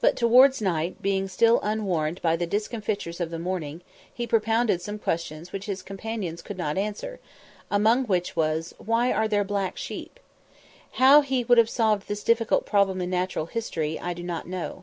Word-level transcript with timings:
But 0.00 0.16
towards 0.16 0.60
night, 0.60 1.00
being 1.02 1.28
still 1.28 1.60
unwarned 1.62 2.20
by 2.20 2.34
the 2.34 2.48
discomfitures 2.48 3.20
of 3.20 3.30
the 3.30 3.38
morning, 3.38 3.82
he 4.12 4.26
propounded 4.26 4.82
some 4.82 4.98
questions 4.98 5.52
which 5.52 5.66
his 5.66 5.84
companions 5.84 6.42
could 6.42 6.58
not 6.58 6.76
answer; 6.76 7.20
among 7.70 8.06
which 8.06 8.34
was, 8.34 8.74
"Why 8.78 9.12
are 9.12 9.28
there 9.28 9.44
black 9.44 9.76
sheep?" 9.76 10.18
How 10.98 11.20
he 11.20 11.44
would 11.44 11.58
have 11.58 11.70
solved 11.70 12.08
this 12.08 12.24
difficult 12.24 12.66
problem 12.66 13.00
in 13.00 13.10
natural 13.10 13.46
history, 13.46 14.00
I 14.00 14.14
do 14.14 14.24
not 14.24 14.48
know. 14.48 14.82